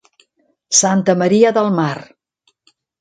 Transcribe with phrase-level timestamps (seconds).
[0.77, 1.95] Santa Maria del Mar.